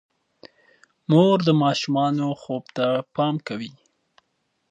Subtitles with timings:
[1.09, 3.71] مور د ماشومانو خوب ته پام کوي.